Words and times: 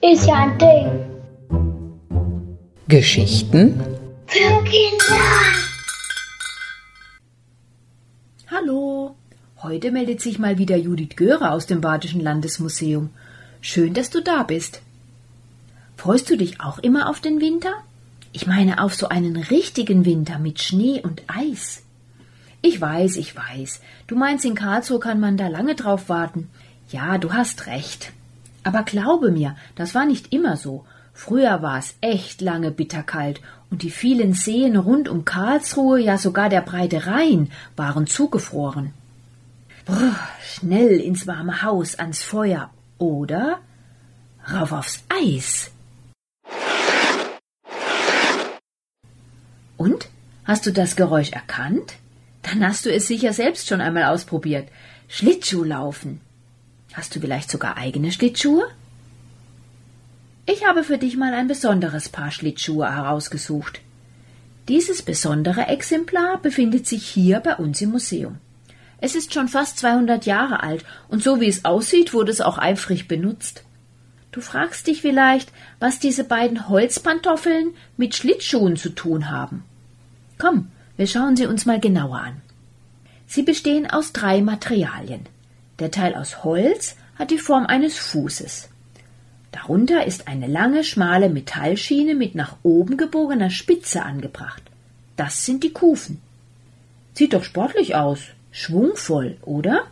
Ist 0.00 0.26
ja 0.28 0.34
ein 0.34 0.58
Ding. 0.58 0.86
Geschichten 2.86 3.80
Für 4.26 4.62
Kinder. 4.62 5.18
Hallo, 8.48 9.16
heute 9.60 9.90
meldet 9.90 10.20
sich 10.20 10.38
mal 10.38 10.56
wieder 10.56 10.76
Judith 10.76 11.16
Göre 11.16 11.50
aus 11.50 11.66
dem 11.66 11.80
Badischen 11.80 12.20
Landesmuseum. 12.20 13.10
Schön, 13.60 13.92
dass 13.92 14.10
du 14.10 14.22
da 14.22 14.44
bist. 14.44 14.82
Freust 15.96 16.30
du 16.30 16.36
dich 16.36 16.60
auch 16.60 16.78
immer 16.78 17.10
auf 17.10 17.20
den 17.20 17.40
Winter? 17.40 17.72
Ich 18.32 18.46
meine 18.46 18.84
auf 18.84 18.94
so 18.94 19.08
einen 19.08 19.36
richtigen 19.36 20.04
Winter 20.04 20.38
mit 20.38 20.60
Schnee 20.60 21.02
und 21.02 21.22
Eis. 21.26 21.82
Ich 22.60 22.80
weiß, 22.80 23.16
ich 23.16 23.36
weiß. 23.36 23.80
Du 24.06 24.16
meinst, 24.16 24.44
in 24.44 24.54
Karlsruhe 24.54 24.98
kann 24.98 25.20
man 25.20 25.36
da 25.36 25.48
lange 25.48 25.74
drauf 25.74 26.08
warten. 26.08 26.50
Ja, 26.90 27.18
du 27.18 27.32
hast 27.32 27.66
recht. 27.66 28.12
Aber 28.64 28.82
glaube 28.82 29.30
mir, 29.30 29.56
das 29.76 29.94
war 29.94 30.06
nicht 30.06 30.32
immer 30.32 30.56
so. 30.56 30.84
Früher 31.12 31.62
war 31.62 31.78
es 31.78 31.94
echt 32.00 32.40
lange 32.40 32.70
bitterkalt 32.70 33.40
und 33.70 33.82
die 33.82 33.90
vielen 33.90 34.34
Seen 34.34 34.76
rund 34.76 35.08
um 35.08 35.24
Karlsruhe, 35.24 36.00
ja 36.00 36.16
sogar 36.16 36.48
der 36.48 36.60
breite 36.60 37.06
Rhein, 37.06 37.50
waren 37.76 38.06
zugefroren. 38.06 38.92
Brr, 39.84 40.14
schnell 40.42 41.00
ins 41.00 41.26
warme 41.26 41.62
Haus, 41.62 41.96
ans 41.96 42.22
Feuer 42.22 42.70
oder 42.98 43.58
rauf 44.52 44.72
aufs 44.72 45.04
Eis. 45.08 45.70
Und? 49.76 50.08
Hast 50.44 50.66
du 50.66 50.72
das 50.72 50.96
Geräusch 50.96 51.32
erkannt? 51.32 51.94
Dann 52.42 52.66
hast 52.66 52.86
du 52.86 52.92
es 52.92 53.06
sicher 53.06 53.32
selbst 53.32 53.68
schon 53.68 53.80
einmal 53.80 54.04
ausprobiert. 54.04 54.68
Schlittschuhlaufen. 55.08 56.20
Hast 56.92 57.14
du 57.14 57.20
vielleicht 57.20 57.50
sogar 57.50 57.76
eigene 57.76 58.12
Schlittschuhe? 58.12 58.66
Ich 60.46 60.66
habe 60.66 60.82
für 60.82 60.98
dich 60.98 61.16
mal 61.16 61.34
ein 61.34 61.48
besonderes 61.48 62.08
Paar 62.08 62.30
Schlittschuhe 62.30 62.90
herausgesucht. 62.90 63.80
Dieses 64.68 65.02
besondere 65.02 65.66
Exemplar 65.66 66.38
befindet 66.38 66.86
sich 66.86 67.06
hier 67.06 67.40
bei 67.40 67.56
uns 67.56 67.80
im 67.80 67.90
Museum. 67.90 68.38
Es 69.00 69.14
ist 69.14 69.32
schon 69.32 69.48
fast 69.48 69.78
200 69.78 70.26
Jahre 70.26 70.62
alt 70.62 70.84
und 71.08 71.22
so 71.22 71.40
wie 71.40 71.48
es 71.48 71.64
aussieht, 71.64 72.12
wurde 72.12 72.32
es 72.32 72.40
auch 72.40 72.58
eifrig 72.58 73.08
benutzt. 73.08 73.62
Du 74.32 74.40
fragst 74.40 74.86
dich 74.86 75.00
vielleicht, 75.00 75.52
was 75.80 76.00
diese 76.00 76.24
beiden 76.24 76.68
Holzpantoffeln 76.68 77.74
mit 77.96 78.14
Schlittschuhen 78.14 78.76
zu 78.76 78.90
tun 78.90 79.30
haben. 79.30 79.64
Komm, 80.38 80.70
wir 80.98 81.06
schauen 81.06 81.36
sie 81.36 81.46
uns 81.46 81.64
mal 81.64 81.78
genauer 81.78 82.18
an. 82.18 82.42
Sie 83.28 83.44
bestehen 83.44 83.88
aus 83.88 84.12
drei 84.12 84.42
Materialien. 84.42 85.26
Der 85.78 85.92
Teil 85.92 86.16
aus 86.16 86.42
Holz 86.42 86.96
hat 87.16 87.30
die 87.30 87.38
Form 87.38 87.66
eines 87.66 87.96
Fußes. 87.96 88.68
Darunter 89.52 90.04
ist 90.06 90.26
eine 90.26 90.48
lange, 90.48 90.82
schmale 90.82 91.28
Metallschiene 91.28 92.16
mit 92.16 92.34
nach 92.34 92.56
oben 92.64 92.96
gebogener 92.96 93.48
Spitze 93.48 94.02
angebracht. 94.02 94.62
Das 95.16 95.46
sind 95.46 95.62
die 95.62 95.72
Kufen. 95.72 96.20
Sieht 97.14 97.32
doch 97.32 97.44
sportlich 97.44 97.94
aus, 97.94 98.18
schwungvoll, 98.50 99.36
oder? 99.42 99.84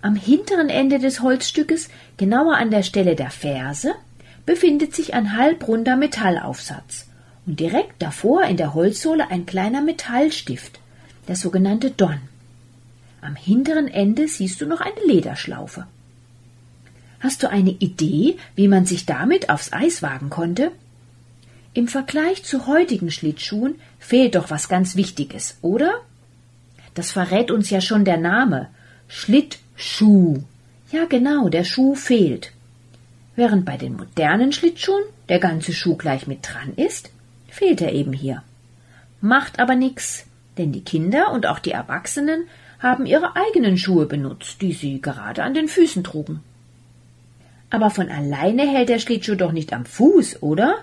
Am 0.00 0.14
hinteren 0.14 0.68
Ende 0.68 1.00
des 1.00 1.22
Holzstückes, 1.22 1.88
genauer 2.18 2.54
an 2.56 2.70
der 2.70 2.84
Stelle 2.84 3.16
der 3.16 3.30
Ferse, 3.30 3.96
befindet 4.46 4.94
sich 4.94 5.12
ein 5.14 5.36
halbrunder 5.36 5.96
Metallaufsatz 5.96 7.07
und 7.48 7.60
direkt 7.60 8.02
davor 8.02 8.44
in 8.44 8.58
der 8.58 8.74
Holzsohle 8.74 9.30
ein 9.30 9.46
kleiner 9.46 9.80
Metallstift, 9.80 10.78
der 11.28 11.34
sogenannte 11.34 11.90
Don. 11.90 12.20
Am 13.22 13.36
hinteren 13.36 13.88
Ende 13.88 14.28
siehst 14.28 14.60
du 14.60 14.66
noch 14.66 14.82
eine 14.82 15.00
Lederschlaufe. 15.06 15.86
Hast 17.20 17.42
du 17.42 17.50
eine 17.50 17.70
Idee, 17.70 18.36
wie 18.54 18.68
man 18.68 18.84
sich 18.84 19.06
damit 19.06 19.48
aufs 19.48 19.72
Eis 19.72 20.02
wagen 20.02 20.28
konnte? 20.28 20.72
Im 21.72 21.88
Vergleich 21.88 22.44
zu 22.44 22.66
heutigen 22.66 23.10
Schlittschuhen 23.10 23.76
fehlt 23.98 24.34
doch 24.34 24.50
was 24.50 24.68
ganz 24.68 24.94
Wichtiges, 24.94 25.56
oder? 25.62 26.02
Das 26.92 27.12
verrät 27.12 27.50
uns 27.50 27.70
ja 27.70 27.80
schon 27.80 28.04
der 28.04 28.18
Name. 28.18 28.68
Schlittschuh. 29.08 30.42
Ja, 30.92 31.06
genau, 31.06 31.48
der 31.48 31.64
Schuh 31.64 31.94
fehlt. 31.94 32.52
Während 33.36 33.64
bei 33.64 33.78
den 33.78 33.96
modernen 33.96 34.52
Schlittschuhen 34.52 35.04
der 35.30 35.38
ganze 35.38 35.72
Schuh 35.72 35.96
gleich 35.96 36.26
mit 36.26 36.40
dran 36.42 36.74
ist, 36.76 37.10
fehlt 37.58 37.80
er 37.80 37.92
eben 37.92 38.12
hier. 38.12 38.42
Macht 39.20 39.58
aber 39.58 39.74
nix, 39.74 40.26
denn 40.58 40.70
die 40.70 40.84
Kinder 40.84 41.32
und 41.32 41.46
auch 41.46 41.58
die 41.58 41.72
Erwachsenen 41.72 42.46
haben 42.78 43.04
ihre 43.04 43.34
eigenen 43.34 43.76
Schuhe 43.76 44.06
benutzt, 44.06 44.62
die 44.62 44.72
sie 44.72 45.00
gerade 45.02 45.42
an 45.42 45.54
den 45.54 45.66
Füßen 45.66 46.04
trugen. 46.04 46.40
Aber 47.70 47.90
von 47.90 48.10
alleine 48.10 48.62
hält 48.62 48.88
der 48.88 49.00
Schlittschuh 49.00 49.34
doch 49.34 49.50
nicht 49.50 49.72
am 49.72 49.84
Fuß, 49.84 50.42
oder? 50.42 50.76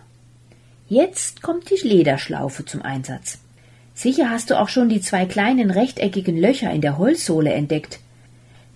Jetzt 0.90 1.42
kommt 1.42 1.70
die 1.70 1.88
Lederschlaufe 1.88 2.66
zum 2.66 2.82
Einsatz. 2.82 3.40
Sicher 3.94 4.30
hast 4.30 4.50
du 4.50 4.60
auch 4.60 4.68
schon 4.68 4.90
die 4.90 5.00
zwei 5.00 5.26
kleinen 5.26 5.72
rechteckigen 5.72 6.38
Löcher 6.38 6.72
in 6.72 6.82
der 6.82 6.98
Holzsohle 6.98 7.54
entdeckt. 7.54 8.00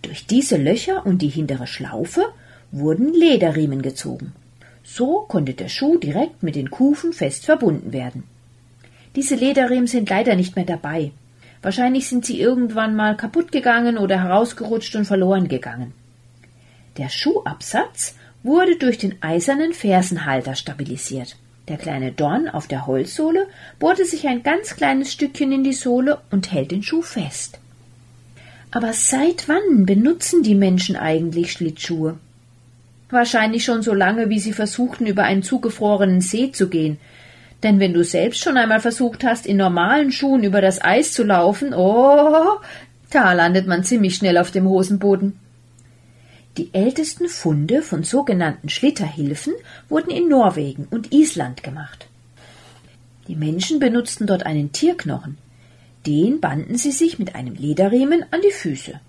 Durch 0.02 0.26
diese 0.26 0.56
Löcher 0.56 1.06
und 1.06 1.22
die 1.22 1.28
hintere 1.28 1.68
Schlaufe 1.68 2.24
wurden 2.72 3.14
Lederriemen 3.14 3.82
gezogen. 3.82 4.32
So 4.92 5.26
konnte 5.28 5.54
der 5.54 5.70
Schuh 5.70 5.98
direkt 5.98 6.42
mit 6.42 6.56
den 6.56 6.72
Kufen 6.72 7.14
fest 7.14 7.46
verbunden 7.46 7.94
werden. 7.94 8.24
Diese 9.16 9.36
Lederriemen 9.36 9.86
sind 9.86 10.10
leider 10.10 10.36
nicht 10.36 10.56
mehr 10.56 10.66
dabei. 10.66 11.12
Wahrscheinlich 11.62 12.08
sind 12.08 12.26
sie 12.26 12.42
irgendwann 12.42 12.96
mal 12.96 13.16
kaputt 13.16 13.52
gegangen 13.52 14.00
oder 14.00 14.20
herausgerutscht 14.24 14.96
und 14.96 15.06
verloren 15.06 15.48
gegangen. 15.48 15.94
Der 16.98 17.10
Schuhabsatz 17.10 18.16
wurde 18.42 18.78
durch 18.78 18.98
den 18.98 19.22
eisernen 19.22 19.74
Fersenhalter 19.74 20.56
stabilisiert. 20.56 21.36
Der 21.68 21.78
kleine 21.78 22.12
Dorn 22.12 22.50
auf 22.50 22.66
der 22.68 22.88
Holzsohle 22.88 23.46
bohrte 23.78 24.06
sich 24.06 24.28
ein 24.28 24.42
ganz 24.42 24.76
kleines 24.76 25.14
Stückchen 25.14 25.52
in 25.52 25.64
die 25.64 25.74
Sohle 25.74 26.20
und 26.32 26.52
hält 26.52 26.72
den 26.72 26.82
Schuh 26.82 27.04
fest. 27.04 27.60
Aber 28.72 28.94
seit 28.94 29.48
wann 29.48 29.86
benutzen 29.86 30.42
die 30.42 30.56
Menschen 30.56 30.96
eigentlich 30.96 31.52
Schlittschuhe? 31.52 32.18
Wahrscheinlich 33.10 33.64
schon 33.64 33.82
so 33.82 33.94
lange, 33.94 34.30
wie 34.30 34.40
sie 34.40 34.54
versuchten, 34.54 35.08
über 35.08 35.24
einen 35.24 35.44
zugefrorenen 35.44 36.22
See 36.22 36.52
zu 36.52 36.70
gehen. 36.70 37.00
Denn 37.64 37.80
wenn 37.80 37.94
du 37.94 38.04
selbst 38.04 38.42
schon 38.42 38.56
einmal 38.56 38.80
versucht 38.80 39.24
hast, 39.24 39.46
in 39.46 39.58
normalen 39.58 40.12
Schuhen 40.12 40.44
über 40.44 40.62
das 40.62 40.82
Eis 40.82 41.14
zu 41.14 41.24
laufen, 41.24 41.74
oh, 41.74 42.60
da 43.10 43.34
landet 43.34 43.68
man 43.68 43.84
ziemlich 43.84 44.16
schnell 44.16 44.38
auf 44.38 44.52
dem 44.52 44.68
Hosenboden. 44.68 45.40
Die 46.58 46.74
ältesten 46.74 47.28
Funde 47.28 47.82
von 47.82 48.04
sogenannten 48.04 48.70
Schlitterhilfen 48.70 49.54
wurden 49.88 50.12
in 50.12 50.30
Norwegen 50.30 50.88
und 50.90 51.12
Island 51.12 51.64
gemacht. 51.64 52.08
Die 53.28 53.36
Menschen 53.36 53.80
benutzten 53.80 54.28
dort 54.28 54.46
einen 54.46 54.72
Tierknochen. 54.72 55.38
Den 56.06 56.40
banden 56.40 56.78
sie 56.78 56.92
sich 56.92 57.20
mit 57.20 57.36
einem 57.36 57.56
Lederriemen 57.56 58.26
an 58.32 58.42
die 58.42 58.52
Füße. 58.52 59.00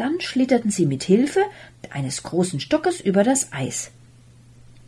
Dann 0.00 0.18
schlitterten 0.18 0.70
sie 0.70 0.86
mit 0.86 1.02
Hilfe 1.02 1.40
eines 1.90 2.22
großen 2.22 2.58
Stockes 2.58 3.02
über 3.02 3.22
das 3.22 3.52
Eis. 3.52 3.90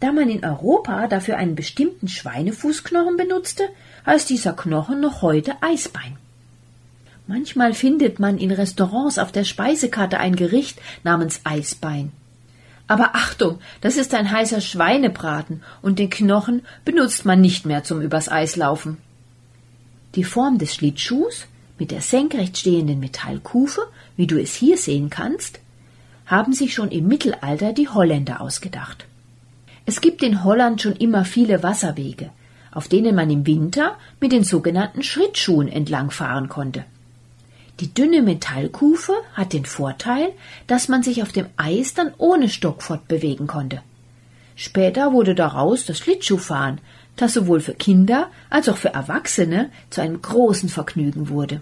Da 0.01 0.11
man 0.11 0.31
in 0.31 0.43
Europa 0.43 1.07
dafür 1.07 1.37
einen 1.37 1.55
bestimmten 1.55 2.09
Schweinefußknochen 2.09 3.19
benutzte, 3.19 3.69
heißt 4.07 4.31
dieser 4.31 4.55
Knochen 4.55 5.03
noch 5.03 5.21
heute 5.21 5.53
Eisbein. 5.61 6.17
Manchmal 7.27 7.75
findet 7.75 8.21
man 8.21 8.39
in 8.39 8.53
Restaurants 8.53 9.19
auf 9.19 9.33
der 9.33 9.45
Speisekarte 9.45 10.19
ein 10.19 10.35
Gericht 10.35 10.81
namens 11.05 11.43
Eisbein. 11.45 12.11
Aber 12.87 13.15
Achtung, 13.15 13.59
das 13.83 13.99
ist 13.99 14.15
ein 14.15 14.31
heißer 14.31 14.63
Schweinebraten 14.63 15.63
und 15.83 15.99
den 15.99 16.09
Knochen 16.09 16.63
benutzt 16.87 17.27
man 17.27 17.43
nicht 17.43 17.67
mehr 17.67 17.85
zum 17.85 18.01
übers 18.01 18.31
Eis 18.31 18.57
laufen. 18.57 18.97
Die 20.15 20.25
Form 20.25 20.57
des 20.57 20.75
Schlittschuhs 20.75 21.49
mit 21.83 21.91
der 21.91 22.01
senkrecht 22.01 22.59
stehenden 22.59 23.01
Metallkufe, 23.01 23.81
wie 24.17 24.29
du 24.29 24.41
es 24.41 24.55
hier 24.55 24.79
sehen 24.79 25.11
kannst, 25.11 25.59
haben 26.27 26.53
sich 26.53 26.75
schon 26.75 26.93
im 26.93 27.09
Mittelalter 27.09 27.73
die 27.73 27.89
Holländer 27.89 28.41
ausgedacht. 28.41 29.07
Es 29.85 30.01
gibt 30.01 30.23
in 30.23 30.45
Holland 30.45 30.81
schon 30.81 30.95
immer 30.95 31.25
viele 31.25 31.65
Wasserwege, 31.65 32.31
auf 32.71 32.87
denen 32.87 33.17
man 33.17 33.31
im 33.31 33.49
Winter 33.49 33.97
mit 34.21 34.31
den 34.31 34.45
sogenannten 34.45 35.03
Schrittschuhen 35.03 35.67
entlangfahren 35.67 36.49
konnte. 36.49 36.85
Die 37.81 37.93
dünne 37.93 38.23
Metallkufe 38.23 39.15
hat 39.35 39.53
den 39.53 39.65
Vorteil, 39.65 40.29
dass 40.69 40.87
man 40.87 41.03
sich 41.03 41.21
auf 41.21 41.33
dem 41.33 41.47
Eis 41.57 41.95
dann 41.95 42.13
ohne 42.17 42.49
Stock 42.49 42.85
fortbewegen 42.85 43.49
konnte. 43.49 43.83
Später 44.55 45.13
wurde 45.13 45.35
daraus 45.35 45.85
das 45.85 45.99
Schlittschuhfahren, 45.99 46.81
das 47.17 47.33
sowohl 47.33 47.59
für 47.59 47.75
Kinder 47.75 48.31
als 48.51 48.69
auch 48.69 48.77
für 48.77 48.95
Erwachsene 48.95 49.71
zu 49.91 50.01
einem 50.01 50.23
großen 50.23 50.69
Vergnügen 50.69 51.29
wurde. 51.29 51.61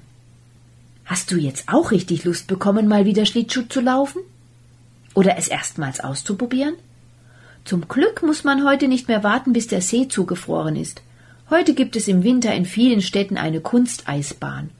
Hast 1.10 1.32
du 1.32 1.36
jetzt 1.36 1.68
auch 1.68 1.90
richtig 1.90 2.24
Lust 2.24 2.46
bekommen, 2.46 2.86
mal 2.86 3.04
wieder 3.04 3.26
Schlittschuh 3.26 3.62
zu 3.68 3.80
laufen? 3.80 4.22
Oder 5.14 5.36
es 5.36 5.48
erstmals 5.48 5.98
auszuprobieren? 5.98 6.74
Zum 7.64 7.88
Glück 7.88 8.22
muss 8.22 8.44
man 8.44 8.64
heute 8.64 8.88
nicht 8.88 9.08
mehr 9.08 9.24
warten, 9.24 9.52
bis 9.52 9.66
der 9.66 9.80
See 9.80 10.06
zugefroren 10.08 10.76
ist. 10.76 11.02
Heute 11.50 11.74
gibt 11.74 11.96
es 11.96 12.06
im 12.06 12.22
Winter 12.22 12.54
in 12.54 12.64
vielen 12.64 13.02
Städten 13.02 13.36
eine 13.36 13.60
Kunsteisbahn 13.60 14.70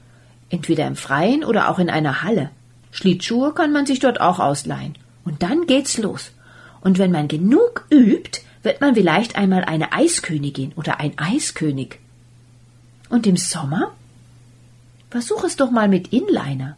entweder 0.51 0.85
im 0.85 0.95
Freien 0.95 1.43
oder 1.43 1.69
auch 1.69 1.79
in 1.79 1.89
einer 1.89 2.23
Halle. 2.23 2.51
Schlittschuhe 2.91 3.53
kann 3.53 3.71
man 3.71 3.85
sich 3.85 3.99
dort 3.99 4.21
auch 4.21 4.39
ausleihen. 4.39 4.95
Und 5.23 5.43
dann 5.43 5.65
geht's 5.65 5.97
los. 5.97 6.31
Und 6.81 6.97
wenn 6.97 7.11
man 7.11 7.27
genug 7.27 7.85
übt, 7.89 8.41
wird 8.63 8.81
man 8.81 8.95
vielleicht 8.95 9.37
einmal 9.37 9.63
eine 9.63 9.93
Eiskönigin 9.93 10.73
oder 10.75 10.99
ein 10.99 11.17
Eiskönig. 11.17 11.99
Und 13.09 13.25
im 13.27 13.37
Sommer? 13.37 13.93
Versuch 15.11 15.43
es 15.43 15.57
doch 15.57 15.71
mal 15.71 15.89
mit 15.89 16.13
Inliner. 16.13 16.77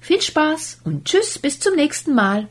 Viel 0.00 0.22
Spaß 0.22 0.80
und 0.84 1.04
tschüss 1.04 1.38
bis 1.38 1.60
zum 1.60 1.76
nächsten 1.76 2.14
Mal. 2.14 2.48